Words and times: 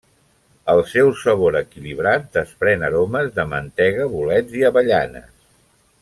El 0.71 0.79
seu 0.91 1.09
sabor 1.23 1.57
equilibrat 1.59 2.25
desprèn 2.37 2.85
aromes 2.89 3.29
de 3.39 3.45
mantega, 3.55 4.07
bolets 4.15 4.57
i 4.63 4.71
avellanes. 4.71 5.29